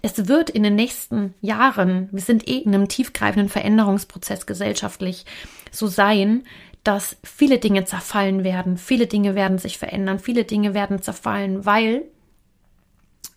Es 0.00 0.28
wird 0.28 0.48
in 0.48 0.62
den 0.62 0.76
nächsten 0.76 1.34
Jahren, 1.40 2.08
wir 2.12 2.22
sind 2.22 2.46
eh 2.46 2.58
in 2.58 2.72
einem 2.72 2.86
tiefgreifenden 2.86 3.48
Veränderungsprozess 3.48 4.46
gesellschaftlich, 4.46 5.26
so 5.72 5.88
sein, 5.88 6.44
dass 6.84 7.16
viele 7.24 7.58
Dinge 7.58 7.84
zerfallen 7.84 8.44
werden, 8.44 8.76
viele 8.78 9.08
Dinge 9.08 9.34
werden 9.34 9.58
sich 9.58 9.76
verändern, 9.76 10.20
viele 10.20 10.44
Dinge 10.44 10.72
werden 10.72 11.02
zerfallen, 11.02 11.66
weil 11.66 12.04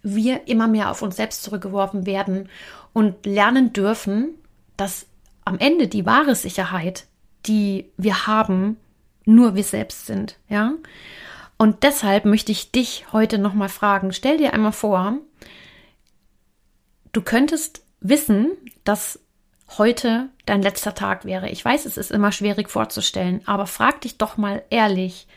wir 0.03 0.48
immer 0.48 0.67
mehr 0.67 0.89
auf 0.91 1.01
uns 1.01 1.15
selbst 1.15 1.43
zurückgeworfen 1.43 2.05
werden 2.05 2.50
und 2.93 3.25
lernen 3.25 3.74
dürfen, 3.74 4.36
dass 4.77 5.05
am 5.46 5.60
Ende 5.60 5.88
die 5.88 6.05
wahre 6.05 6.36
Sicherheit, 6.36 7.05
die 7.46 7.91
wir 7.98 8.27
haben, 8.27 8.77
nur 9.25 9.55
wir 9.55 9.63
selbst 9.63 10.05
sind, 10.05 10.38
ja? 10.50 10.74
Und 11.58 11.84
deshalb 11.84 12.25
möchte 12.25 12.51
ich 12.51 12.72
dich 12.72 13.05
heute 13.12 13.38
nochmal 13.38 13.70
fragen, 13.70 14.13
stell 14.13 14.38
dir 14.38 14.53
einmal 14.53 14.72
vor, 14.72 15.17
du 17.12 17.22
könntest 17.22 17.84
wissen, 18.00 18.51
dass 18.84 19.20
heute 19.77 20.29
dein 20.48 20.63
letzter 20.63 20.96
Tag 20.96 21.24
wäre. 21.24 21.50
Ich 21.50 21.63
weiß, 21.63 21.86
es 21.86 21.98
ist 21.98 22.12
immer 22.12 22.31
schwierig 22.31 22.70
vorzustellen, 22.70 23.41
aber 23.46 23.67
frag 23.67 24.01
dich 24.01 24.17
doch 24.17 24.38
mal 24.38 24.63
ehrlich, 24.72 25.27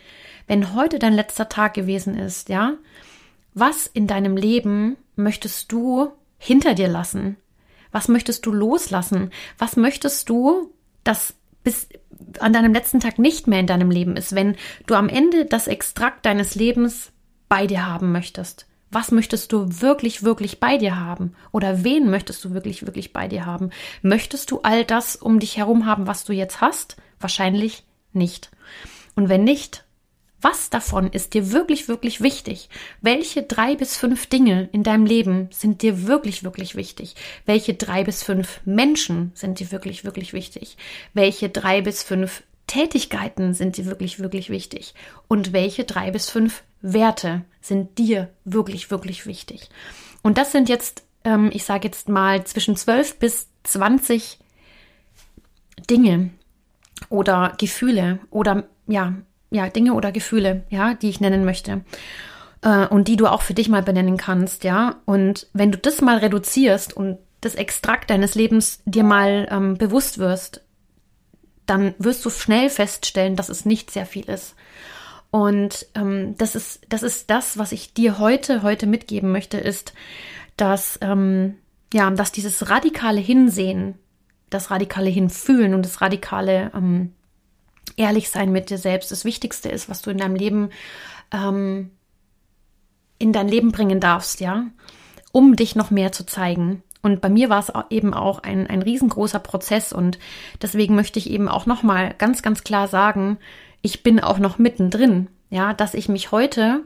wenn 0.46 0.74
heute 0.74 0.98
dein 0.98 1.12
letzter 1.12 1.48
Tag 1.48 1.74
gewesen 1.74 2.16
ist, 2.16 2.48
ja? 2.48 2.74
Was 3.54 3.86
in 3.86 4.06
deinem 4.06 4.36
Leben 4.36 4.96
möchtest 5.16 5.70
du 5.70 6.12
hinter 6.38 6.74
dir 6.74 6.88
lassen? 6.88 7.36
Was 7.92 8.08
möchtest 8.08 8.44
du 8.46 8.52
loslassen? 8.52 9.30
Was 9.56 9.76
möchtest 9.76 10.28
du, 10.28 10.72
dass 11.04 11.34
bis 11.62 11.88
an 12.40 12.52
deinem 12.52 12.74
letzten 12.74 13.00
Tag 13.00 13.18
nicht 13.18 13.46
mehr 13.46 13.60
in 13.60 13.66
deinem 13.66 13.90
Leben 13.90 14.16
ist, 14.16 14.34
wenn 14.34 14.56
du 14.86 14.94
am 14.94 15.08
Ende 15.08 15.44
das 15.44 15.68
Extrakt 15.68 16.26
deines 16.26 16.56
Lebens 16.56 17.12
bei 17.48 17.66
dir 17.66 17.86
haben 17.86 18.10
möchtest? 18.10 18.66
Was 18.90 19.10
möchtest 19.10 19.52
du 19.52 19.80
wirklich, 19.80 20.22
wirklich 20.22 20.60
bei 20.60 20.76
dir 20.76 21.00
haben? 21.00 21.34
Oder 21.50 21.82
wen 21.82 22.10
möchtest 22.10 22.44
du 22.44 22.54
wirklich, 22.54 22.86
wirklich 22.86 23.12
bei 23.12 23.28
dir 23.28 23.46
haben? 23.46 23.70
Möchtest 24.02 24.50
du 24.50 24.60
all 24.62 24.84
das 24.84 25.16
um 25.16 25.40
dich 25.40 25.56
herum 25.56 25.86
haben, 25.86 26.06
was 26.06 26.24
du 26.24 26.32
jetzt 26.32 26.60
hast? 26.60 26.96
Wahrscheinlich 27.18 27.84
nicht. 28.12 28.50
Und 29.16 29.28
wenn 29.28 29.44
nicht, 29.44 29.84
was 30.44 30.68
davon 30.68 31.10
ist 31.10 31.32
dir 31.32 31.52
wirklich, 31.52 31.88
wirklich 31.88 32.20
wichtig? 32.20 32.68
Welche 33.00 33.42
drei 33.42 33.74
bis 33.74 33.96
fünf 33.96 34.26
Dinge 34.26 34.68
in 34.72 34.82
deinem 34.82 35.06
Leben 35.06 35.48
sind 35.50 35.80
dir 35.80 36.06
wirklich, 36.06 36.44
wirklich 36.44 36.76
wichtig? 36.76 37.14
Welche 37.46 37.72
drei 37.72 38.04
bis 38.04 38.22
fünf 38.22 38.60
Menschen 38.66 39.32
sind 39.34 39.58
dir 39.58 39.72
wirklich, 39.72 40.04
wirklich 40.04 40.34
wichtig? 40.34 40.76
Welche 41.14 41.48
drei 41.48 41.80
bis 41.80 42.02
fünf 42.02 42.42
Tätigkeiten 42.66 43.54
sind 43.54 43.78
dir 43.78 43.86
wirklich, 43.86 44.20
wirklich 44.20 44.50
wichtig? 44.50 44.94
Und 45.28 45.54
welche 45.54 45.84
drei 45.84 46.10
bis 46.10 46.28
fünf 46.28 46.62
Werte 46.82 47.44
sind 47.62 47.96
dir 47.96 48.28
wirklich, 48.44 48.90
wirklich 48.90 49.26
wichtig? 49.26 49.70
Und 50.22 50.36
das 50.36 50.52
sind 50.52 50.68
jetzt, 50.68 51.04
ähm, 51.24 51.50
ich 51.54 51.64
sage 51.64 51.88
jetzt 51.88 52.10
mal, 52.10 52.44
zwischen 52.44 52.76
zwölf 52.76 53.18
bis 53.18 53.48
zwanzig 53.62 54.38
Dinge 55.88 56.30
oder 57.08 57.54
Gefühle 57.58 58.18
oder 58.30 58.68
ja, 58.86 59.14
ja, 59.54 59.68
Dinge 59.68 59.94
oder 59.94 60.12
Gefühle, 60.12 60.64
ja, 60.68 60.94
die 60.94 61.08
ich 61.08 61.20
nennen 61.20 61.44
möchte. 61.44 61.82
Äh, 62.62 62.86
und 62.86 63.08
die 63.08 63.16
du 63.16 63.26
auch 63.26 63.42
für 63.42 63.54
dich 63.54 63.68
mal 63.68 63.82
benennen 63.82 64.16
kannst, 64.16 64.64
ja. 64.64 64.96
Und 65.04 65.46
wenn 65.52 65.70
du 65.70 65.78
das 65.78 66.00
mal 66.00 66.18
reduzierst 66.18 66.94
und 66.96 67.18
das 67.40 67.54
Extrakt 67.54 68.10
deines 68.10 68.34
Lebens 68.34 68.82
dir 68.84 69.04
mal 69.04 69.46
ähm, 69.50 69.78
bewusst 69.78 70.18
wirst, 70.18 70.62
dann 71.66 71.94
wirst 71.98 72.24
du 72.24 72.30
schnell 72.30 72.68
feststellen, 72.68 73.36
dass 73.36 73.48
es 73.48 73.64
nicht 73.64 73.90
sehr 73.90 74.06
viel 74.06 74.24
ist. 74.24 74.54
Und 75.30 75.86
ähm, 75.94 76.34
das 76.38 76.54
ist 76.54 76.80
das 76.88 77.02
ist 77.02 77.30
das, 77.30 77.58
was 77.58 77.72
ich 77.72 77.94
dir 77.94 78.18
heute 78.18 78.62
heute 78.62 78.86
mitgeben 78.86 79.30
möchte, 79.32 79.58
ist, 79.58 79.92
dass 80.56 80.98
ähm, 81.00 81.56
ja, 81.92 82.10
dass 82.10 82.32
dieses 82.32 82.70
radikale 82.70 83.20
Hinsehen, 83.20 83.94
das 84.50 84.70
radikale 84.70 85.10
Hinfühlen 85.10 85.74
und 85.74 85.84
das 85.84 86.00
radikale 86.00 86.70
ähm, 86.74 87.12
ehrlich 87.96 88.30
sein 88.30 88.52
mit 88.52 88.70
dir 88.70 88.78
selbst 88.78 89.10
das 89.10 89.24
Wichtigste 89.24 89.68
ist, 89.68 89.88
was 89.88 90.02
du 90.02 90.10
in 90.10 90.18
deinem 90.18 90.36
Leben 90.36 90.70
ähm, 91.32 91.90
in 93.18 93.32
dein 93.32 93.48
Leben 93.48 93.72
bringen 93.72 94.00
darfst, 94.00 94.40
ja, 94.40 94.66
um 95.32 95.56
dich 95.56 95.76
noch 95.76 95.90
mehr 95.90 96.12
zu 96.12 96.26
zeigen. 96.26 96.82
Und 97.02 97.20
bei 97.20 97.28
mir 97.28 97.50
war 97.50 97.60
es 97.60 97.72
eben 97.90 98.14
auch 98.14 98.38
ein, 98.40 98.66
ein 98.66 98.82
riesengroßer 98.82 99.38
Prozess 99.38 99.92
und 99.92 100.18
deswegen 100.62 100.94
möchte 100.94 101.18
ich 101.18 101.30
eben 101.30 101.48
auch 101.48 101.66
nochmal 101.66 102.14
ganz, 102.16 102.42
ganz 102.42 102.64
klar 102.64 102.88
sagen, 102.88 103.38
ich 103.82 104.02
bin 104.02 104.20
auch 104.20 104.38
noch 104.38 104.58
mittendrin, 104.58 105.28
ja, 105.50 105.74
dass 105.74 105.94
ich 105.94 106.08
mich 106.08 106.32
heute 106.32 106.82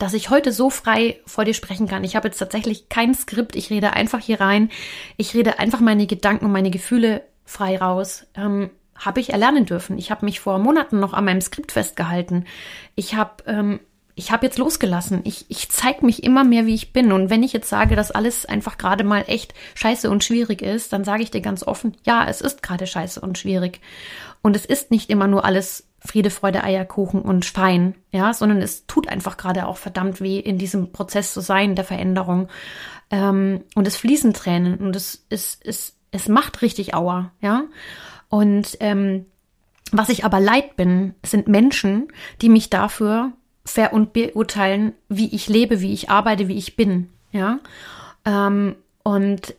dass 0.00 0.14
ich 0.14 0.30
heute 0.30 0.50
so 0.50 0.70
frei 0.70 1.20
vor 1.26 1.44
dir 1.44 1.52
sprechen 1.52 1.86
kann. 1.86 2.04
Ich 2.04 2.16
habe 2.16 2.28
jetzt 2.28 2.38
tatsächlich 2.38 2.88
kein 2.88 3.14
Skript. 3.14 3.54
Ich 3.54 3.68
rede 3.68 3.92
einfach 3.92 4.18
hier 4.18 4.40
rein. 4.40 4.70
Ich 5.18 5.34
rede 5.34 5.58
einfach 5.58 5.80
meine 5.80 6.06
Gedanken 6.06 6.46
und 6.46 6.52
meine 6.52 6.70
Gefühle 6.70 7.22
frei 7.44 7.76
raus. 7.76 8.26
Ähm, 8.34 8.70
habe 9.00 9.20
ich 9.20 9.30
erlernen 9.30 9.66
dürfen. 9.66 9.98
Ich 9.98 10.10
habe 10.10 10.24
mich 10.24 10.40
vor 10.40 10.58
Monaten 10.58 11.00
noch 11.00 11.12
an 11.12 11.24
meinem 11.24 11.40
Skript 11.40 11.72
festgehalten. 11.72 12.44
Ich 12.94 13.14
habe 13.14 13.42
ähm, 13.46 13.80
ich 14.20 14.30
habe 14.30 14.44
jetzt 14.44 14.58
losgelassen. 14.58 15.22
Ich, 15.24 15.46
ich 15.48 15.70
zeige 15.70 16.04
mich 16.04 16.22
immer 16.22 16.44
mehr, 16.44 16.66
wie 16.66 16.74
ich 16.74 16.92
bin. 16.92 17.10
Und 17.10 17.30
wenn 17.30 17.42
ich 17.42 17.54
jetzt 17.54 17.70
sage, 17.70 17.96
dass 17.96 18.10
alles 18.10 18.44
einfach 18.44 18.76
gerade 18.76 19.02
mal 19.02 19.24
echt 19.26 19.54
scheiße 19.74 20.10
und 20.10 20.22
schwierig 20.22 20.60
ist, 20.60 20.92
dann 20.92 21.04
sage 21.04 21.22
ich 21.22 21.30
dir 21.30 21.40
ganz 21.40 21.62
offen, 21.66 21.96
ja, 22.04 22.26
es 22.28 22.42
ist 22.42 22.62
gerade 22.62 22.86
scheiße 22.86 23.20
und 23.20 23.38
schwierig. 23.38 23.80
Und 24.42 24.56
es 24.56 24.66
ist 24.66 24.90
nicht 24.90 25.08
immer 25.08 25.26
nur 25.26 25.44
alles 25.44 25.88
Friede, 26.00 26.30
Freude, 26.30 26.64
Eierkuchen 26.64 27.22
und 27.22 27.44
fein, 27.44 27.94
ja, 28.10 28.32
sondern 28.32 28.62
es 28.62 28.86
tut 28.86 29.08
einfach 29.08 29.36
gerade 29.36 29.66
auch 29.66 29.76
verdammt 29.76 30.20
weh, 30.20 30.38
in 30.38 30.56
diesem 30.58 30.92
Prozess 30.92 31.34
zu 31.34 31.40
sein, 31.40 31.74
der 31.74 31.84
Veränderung. 31.84 32.48
Ähm, 33.10 33.64
und 33.74 33.86
es 33.86 33.96
fließen 33.96 34.32
Tränen 34.32 34.76
und 34.76 34.96
es, 34.96 35.26
es, 35.28 35.58
es, 35.62 35.96
es 36.10 36.28
macht 36.28 36.62
richtig 36.62 36.94
Aua, 36.94 37.32
ja. 37.40 37.64
Und 38.30 38.78
ähm, 38.80 39.26
was 39.92 40.08
ich 40.08 40.24
aber 40.24 40.40
leid 40.40 40.76
bin, 40.76 41.14
sind 41.24 41.48
Menschen, 41.48 42.08
die 42.40 42.48
mich 42.48 42.70
dafür 42.70 43.32
ver- 43.66 43.92
und 43.92 44.12
beurteilen, 44.12 44.94
wie 45.08 45.34
ich 45.34 45.48
lebe, 45.48 45.80
wie 45.80 45.92
ich 45.92 46.08
arbeite, 46.08 46.48
wie 46.48 46.56
ich 46.56 46.76
bin, 46.76 47.10
ja. 47.32 47.58
Ähm, 48.24 48.76
und 49.02 49.54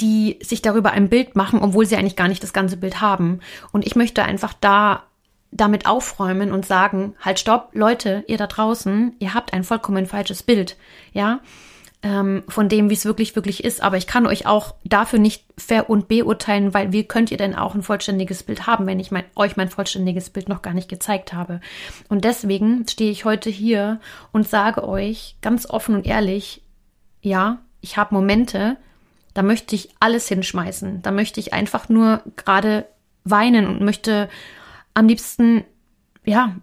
die 0.00 0.38
sich 0.42 0.62
darüber 0.62 0.90
ein 0.90 1.08
Bild 1.08 1.36
machen, 1.36 1.60
obwohl 1.60 1.86
sie 1.86 1.96
eigentlich 1.96 2.16
gar 2.16 2.28
nicht 2.28 2.42
das 2.42 2.52
ganze 2.52 2.76
Bild 2.76 3.00
haben. 3.00 3.40
Und 3.72 3.86
ich 3.86 3.94
möchte 3.94 4.24
einfach 4.24 4.52
da 4.52 5.04
damit 5.52 5.86
aufräumen 5.86 6.52
und 6.52 6.66
sagen, 6.66 7.14
halt 7.20 7.38
stopp, 7.38 7.70
Leute, 7.72 8.24
ihr 8.26 8.36
da 8.36 8.48
draußen, 8.48 9.14
ihr 9.20 9.32
habt 9.32 9.52
ein 9.52 9.62
vollkommen 9.62 10.06
falsches 10.06 10.42
Bild, 10.42 10.76
ja 11.12 11.40
ähm, 12.06 12.44
von 12.46 12.68
dem, 12.68 12.88
wie 12.88 12.94
es 12.94 13.04
wirklich, 13.04 13.34
wirklich 13.34 13.64
ist. 13.64 13.82
Aber 13.82 13.96
ich 13.96 14.06
kann 14.06 14.28
euch 14.28 14.46
auch 14.46 14.76
dafür 14.84 15.18
nicht 15.18 15.44
ver- 15.58 15.90
und 15.90 16.06
beurteilen, 16.06 16.72
weil 16.72 16.92
wie 16.92 17.02
könnt 17.02 17.32
ihr 17.32 17.36
denn 17.36 17.56
auch 17.56 17.74
ein 17.74 17.82
vollständiges 17.82 18.44
Bild 18.44 18.68
haben, 18.68 18.86
wenn 18.86 19.00
ich 19.00 19.10
mein, 19.10 19.24
euch 19.34 19.56
mein 19.56 19.70
vollständiges 19.70 20.30
Bild 20.30 20.48
noch 20.48 20.62
gar 20.62 20.72
nicht 20.72 20.88
gezeigt 20.88 21.32
habe. 21.32 21.60
Und 22.08 22.24
deswegen 22.24 22.86
stehe 22.88 23.10
ich 23.10 23.24
heute 23.24 23.50
hier 23.50 23.98
und 24.30 24.48
sage 24.48 24.86
euch 24.86 25.34
ganz 25.42 25.68
offen 25.68 25.96
und 25.96 26.06
ehrlich, 26.06 26.62
ja, 27.22 27.58
ich 27.80 27.96
habe 27.96 28.14
Momente, 28.14 28.76
da 29.34 29.42
möchte 29.42 29.74
ich 29.74 29.90
alles 29.98 30.28
hinschmeißen. 30.28 31.02
Da 31.02 31.10
möchte 31.10 31.40
ich 31.40 31.52
einfach 31.52 31.88
nur 31.88 32.22
gerade 32.36 32.86
weinen 33.24 33.66
und 33.66 33.80
möchte 33.80 34.28
am 34.94 35.08
liebsten, 35.08 35.64
ja, 36.24 36.54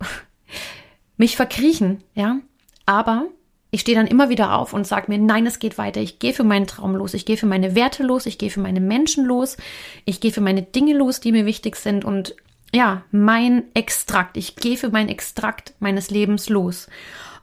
mich 1.16 1.36
verkriechen, 1.36 2.02
ja. 2.14 2.38
Aber 2.84 3.28
ich 3.74 3.80
stehe 3.80 3.96
dann 3.96 4.06
immer 4.06 4.28
wieder 4.28 4.54
auf 4.54 4.74
und 4.74 4.86
sage 4.86 5.06
mir, 5.08 5.16
nein, 5.16 5.46
es 5.46 5.58
geht 5.58 5.78
weiter. 5.78 6.02
Ich 6.02 6.18
gehe 6.18 6.34
für 6.34 6.44
meinen 6.44 6.66
Traum 6.66 6.94
los. 6.94 7.14
Ich 7.14 7.24
gehe 7.24 7.38
für 7.38 7.46
meine 7.46 7.74
Werte 7.74 8.02
los. 8.02 8.26
Ich 8.26 8.36
gehe 8.36 8.50
für 8.50 8.60
meine 8.60 8.80
Menschen 8.80 9.24
los. 9.24 9.56
Ich 10.04 10.20
gehe 10.20 10.30
für 10.30 10.42
meine 10.42 10.60
Dinge 10.60 10.92
los, 10.92 11.20
die 11.20 11.32
mir 11.32 11.46
wichtig 11.46 11.76
sind. 11.76 12.04
Und 12.04 12.36
ja, 12.74 13.02
mein 13.12 13.64
Extrakt. 13.72 14.36
Ich 14.36 14.56
gehe 14.56 14.76
für 14.76 14.90
meinen 14.90 15.08
Extrakt 15.08 15.72
meines 15.80 16.10
Lebens 16.10 16.50
los. 16.50 16.88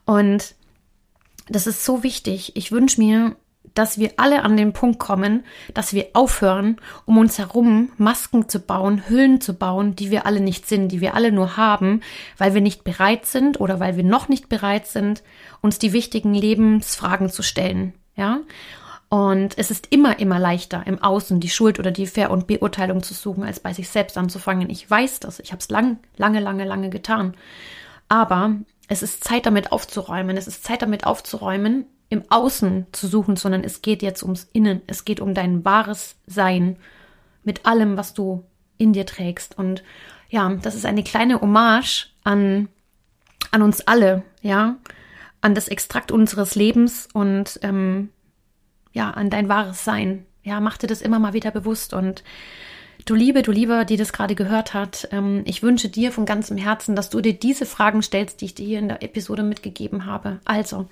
Und 0.06 0.54
das 1.48 1.66
ist 1.66 1.84
so 1.84 2.04
wichtig. 2.04 2.56
Ich 2.56 2.72
wünsche 2.72 3.02
mir, 3.02 3.36
dass 3.80 3.98
wir 3.98 4.12
alle 4.18 4.44
an 4.44 4.58
den 4.58 4.74
Punkt 4.74 5.00
kommen, 5.00 5.46
dass 5.74 5.94
wir 5.94 6.08
aufhören, 6.12 6.82
um 7.06 7.18
uns 7.18 7.38
herum 7.38 7.94
Masken 7.96 8.50
zu 8.50 8.60
bauen, 8.60 9.08
Hüllen 9.08 9.40
zu 9.40 9.54
bauen, 9.54 9.96
die 9.96 10.12
wir 10.12 10.26
alle 10.26 10.42
nicht 10.42 10.68
sind, 10.68 10.90
die 10.90 11.00
wir 11.00 11.16
alle 11.16 11.32
nur 11.32 11.56
haben, 11.56 12.02
weil 12.38 12.54
wir 12.54 12.60
nicht 12.60 12.84
bereit 12.84 13.26
sind 13.26 13.62
oder 13.62 13.80
weil 13.80 13.96
wir 13.96 14.04
noch 14.04 14.28
nicht 14.28 14.50
bereit 14.50 14.86
sind, 14.86 15.24
uns 15.62 15.80
die 15.80 15.94
wichtigen 15.94 16.34
Lebensfragen 16.34 17.30
zu 17.30 17.42
stellen. 17.42 17.94
Ja. 18.18 18.42
Und 19.08 19.58
es 19.58 19.72
ist 19.72 19.88
immer, 19.92 20.20
immer 20.20 20.40
leichter, 20.40 20.84
im 20.86 21.02
Außen 21.02 21.40
die 21.40 21.48
Schuld 21.48 21.80
oder 21.80 21.92
die 21.92 22.06
Ver- 22.06 22.32
und 22.32 22.48
Beurteilung 22.48 23.02
zu 23.02 23.14
suchen, 23.14 23.46
als 23.46 23.62
bei 23.62 23.72
sich 23.72 23.88
selbst 23.88 24.18
anzufangen. 24.18 24.70
Ich 24.70 24.92
weiß 24.92 25.22
das. 25.22 25.40
Ich 25.40 25.54
habe 25.54 25.62
es 25.62 25.70
lang, 25.70 26.00
lange, 26.18 26.42
lange, 26.42 26.66
lange 26.66 26.90
getan. 26.90 27.34
Aber 28.10 28.56
es 28.90 29.04
ist 29.04 29.24
Zeit 29.24 29.46
damit 29.46 29.72
aufzuräumen. 29.72 30.36
Es 30.36 30.48
ist 30.48 30.66
Zeit 30.66 30.82
damit 30.82 31.06
aufzuräumen, 31.06 31.86
im 32.10 32.24
Außen 32.30 32.88
zu 32.92 33.08
suchen, 33.08 33.36
sondern 33.36 33.64
es 33.64 33.82
geht 33.82 34.02
jetzt 34.02 34.24
ums 34.24 34.50
Innen. 34.52 34.82
Es 34.88 35.06
geht 35.06 35.20
um 35.20 35.34
dein 35.34 35.64
wahres 35.64 36.16
Sein 36.26 36.78
mit 37.44 37.66
allem, 37.66 37.98
was 37.98 38.14
du 38.14 38.44
in 38.78 38.94
dir 38.94 39.06
trägst. 39.06 39.58
Und 39.58 39.84
ja, 40.30 40.50
das 40.62 40.76
ist 40.76 40.86
eine 40.86 41.04
kleine 41.04 41.42
Hommage 41.42 42.08
an, 42.24 42.68
an 43.52 43.62
uns 43.62 43.82
alle, 43.82 44.24
ja, 44.42 44.78
an 45.42 45.56
das 45.56 45.68
Extrakt 45.68 46.12
unseres 46.12 46.56
Lebens 46.56 47.08
und 47.14 47.60
ähm, 47.62 48.10
ja, 48.92 49.12
an 49.12 49.30
dein 49.30 49.50
wahres 49.50 49.84
Sein. 49.84 50.26
Ja, 50.44 50.60
mach 50.60 50.78
dir 50.78 50.88
das 50.88 51.02
immer 51.02 51.20
mal 51.20 51.34
wieder 51.34 51.52
bewusst 51.52 51.94
und 51.94 52.24
Du 53.06 53.16
Liebe, 53.16 53.42
du 53.42 53.52
Lieber, 53.52 53.86
die 53.86 53.98
das 53.98 54.14
gerade 54.14 54.36
gehört 54.36 54.74
hat, 54.74 55.08
ähm, 55.12 55.44
ich 55.46 55.64
wünsche 55.64 55.90
dir 55.90 56.12
von 56.12 56.26
ganzem 56.26 56.58
Herzen, 56.58 56.96
dass 56.96 57.10
du 57.10 57.22
dir 57.22 57.34
diese 57.34 57.66
Fragen 57.66 58.02
stellst, 58.02 58.42
die 58.42 58.46
ich 58.46 58.56
dir 58.56 58.66
hier 58.66 58.80
in 58.80 58.90
der 58.90 59.02
Episode 59.02 59.42
mitgegeben 59.42 60.06
habe. 60.06 60.40
Also, 60.46 60.88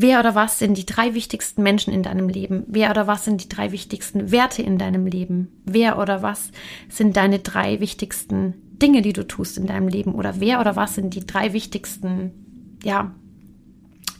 Wer 0.00 0.20
oder 0.20 0.36
was 0.36 0.60
sind 0.60 0.78
die 0.78 0.86
drei 0.86 1.14
wichtigsten 1.14 1.64
Menschen 1.64 1.92
in 1.92 2.04
deinem 2.04 2.28
Leben? 2.28 2.62
Wer 2.68 2.90
oder 2.90 3.08
was 3.08 3.24
sind 3.24 3.42
die 3.42 3.48
drei 3.48 3.72
wichtigsten 3.72 4.30
Werte 4.30 4.62
in 4.62 4.78
deinem 4.78 5.06
Leben? 5.06 5.48
Wer 5.64 5.98
oder 5.98 6.22
was 6.22 6.52
sind 6.88 7.16
deine 7.16 7.40
drei 7.40 7.80
wichtigsten 7.80 8.54
Dinge, 8.80 9.02
die 9.02 9.12
du 9.12 9.26
tust 9.26 9.58
in 9.58 9.66
deinem 9.66 9.88
Leben? 9.88 10.14
Oder 10.14 10.38
wer 10.38 10.60
oder 10.60 10.76
was 10.76 10.94
sind 10.94 11.14
die 11.16 11.26
drei 11.26 11.52
wichtigsten, 11.52 12.78
ja, 12.84 13.12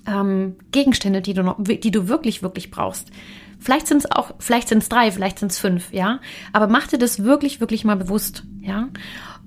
ähm, 0.05 0.57
Gegenstände, 0.73 1.23
die 1.23 1.35
du 1.35 1.45
noch, 1.45 1.63
die 1.63 1.93
du 1.93 2.09
wirklich, 2.09 2.43
wirklich 2.43 2.73
brauchst? 2.73 3.13
Vielleicht 3.61 3.87
sind 3.87 3.99
es 3.99 4.11
auch, 4.11 4.35
vielleicht 4.41 4.67
sind 4.69 4.83
es 4.83 4.89
drei, 4.89 5.13
vielleicht 5.13 5.39
sind 5.39 5.53
es 5.53 5.61
fünf, 5.61 5.93
ja. 5.93 6.19
Aber 6.53 6.67
mach 6.67 6.89
dir 6.89 6.99
das 6.99 7.23
wirklich, 7.23 7.61
wirklich 7.61 7.85
mal 7.85 7.97
bewusst, 7.97 8.43
ja. 8.61 8.89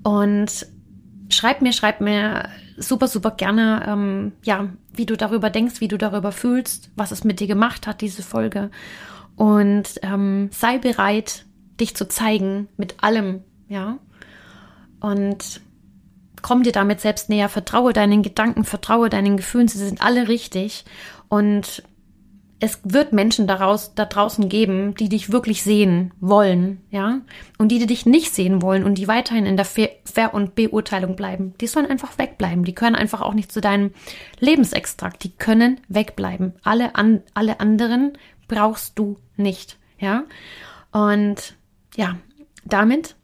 Und 0.04 0.66
schreib 1.28 1.62
mir, 1.62 1.74
schreib 1.74 2.00
mir 2.00 2.48
super, 2.82 3.08
super 3.08 3.32
gerne, 3.32 3.86
ähm, 3.88 4.32
ja, 4.44 4.70
wie 4.94 5.06
du 5.06 5.16
darüber 5.16 5.50
denkst, 5.50 5.82
wie 5.82 5.88
du 5.88 5.98
darüber 5.98 6.32
fühlst, 6.32 6.92
was 6.96 7.12
es 7.12 7.24
mit 7.24 7.40
dir 7.40 7.48
gemacht 7.48 7.88
hat, 7.88 8.02
diese 8.02 8.24
Folge. 8.24 8.70
Und 9.36 10.00
ähm, 10.04 10.50
sei 10.52 10.78
bereit, 10.78 11.46
dich 11.80 11.96
zu 11.96 12.08
zeigen 12.08 12.68
mit 12.78 13.04
allem, 13.04 13.44
ja. 13.68 13.98
Und 15.00 15.62
komm 16.42 16.64
dir 16.64 16.72
damit 16.72 17.02
selbst 17.02 17.30
näher, 17.30 17.50
vertraue 17.50 17.94
deinen 17.94 18.24
Gedanken, 18.24 18.64
vertraue 18.64 19.10
deinen 19.10 19.38
Gefühlen, 19.38 19.68
sie 19.68 19.80
sind 19.80 20.02
alle 20.02 20.28
richtig. 20.28 20.86
Und 21.28 21.84
es 22.64 22.80
wird 22.84 23.12
Menschen 23.12 23.48
daraus, 23.48 23.96
da 23.96 24.06
draußen 24.06 24.48
geben, 24.48 24.94
die 24.94 25.10
dich 25.10 25.32
wirklich 25.32 25.64
sehen 25.64 26.14
wollen, 26.20 26.80
ja, 26.92 27.22
und 27.58 27.70
die, 27.70 27.80
die 27.80 27.88
dich 27.88 28.06
nicht 28.06 28.36
sehen 28.36 28.62
wollen 28.62 28.84
und 28.84 29.00
die 29.00 29.08
weiterhin 29.08 29.48
in 29.48 29.58
der 29.58 29.66
Ver- 29.66 30.34
und 30.34 30.54
Beurteilung 30.54 31.16
bleiben. 31.16 31.56
Die 31.60 31.66
sollen 31.66 31.88
einfach 31.88 32.20
wegbleiben. 32.20 32.64
Die 32.64 32.76
können 32.76 32.96
einfach 32.96 33.22
auch 33.22 33.34
nicht 33.34 33.52
zu 33.52 33.62
deinem 33.62 33.92
Lebensextrakt. 34.40 35.24
Die 35.24 35.32
können 35.32 35.82
wegbleiben. 35.88 36.54
Alle, 36.62 36.96
an, 36.96 37.24
alle 37.34 37.60
anderen 37.60 38.14
brauchst 38.48 39.00
du 39.00 39.18
nicht, 39.38 39.80
ja. 39.98 40.24
Und 40.92 41.56
ja, 41.96 42.18
damit 42.64 43.16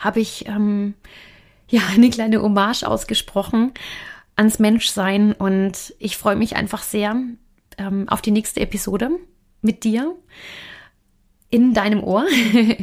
habe 0.00 0.18
ich 0.18 0.48
ähm, 0.48 0.94
ja 1.68 1.82
eine 1.94 2.10
kleine 2.10 2.42
Hommage 2.42 2.82
ausgesprochen 2.82 3.72
ans 4.34 4.58
Menschsein 4.58 5.32
und 5.34 5.94
ich 6.00 6.16
freue 6.16 6.36
mich 6.36 6.56
einfach 6.56 6.82
sehr, 6.82 7.16
ähm, 7.78 8.08
auf 8.08 8.20
die 8.20 8.30
nächste 8.30 8.60
Episode 8.60 9.10
mit 9.62 9.84
dir 9.84 10.14
in 11.50 11.72
deinem 11.72 12.04
Ohr, 12.04 12.26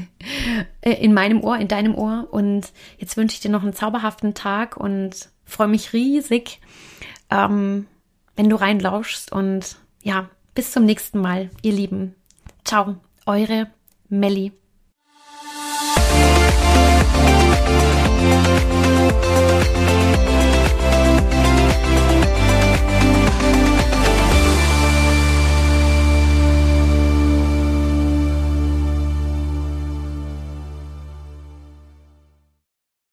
äh, 0.82 0.94
in 0.94 1.14
meinem 1.14 1.44
Ohr, 1.44 1.58
in 1.58 1.68
deinem 1.68 1.96
Ohr. 1.96 2.28
Und 2.32 2.74
jetzt 2.98 3.16
wünsche 3.18 3.36
ich 3.36 3.42
dir 3.42 3.52
noch 3.52 3.64
einen 3.64 3.74
zauberhaften 3.74 4.34
Tag 4.34 4.78
und 4.78 5.30
freue 5.44 5.68
mich 5.68 5.94
riesig, 5.94 6.60
ähm, 7.30 7.86
wenn 8.36 8.50
du 8.50 8.56
reinlauschst. 8.56 9.32
Und 9.32 9.78
ja, 10.02 10.30
bis 10.56 10.72
zum 10.72 10.86
nächsten 10.86 11.20
Mal, 11.20 11.52
ihr 11.62 11.74
Lieben. 11.74 12.16
Ciao, 12.64 12.96
eure 13.26 13.68
Melli. 14.10 14.52
Musik 18.96 19.75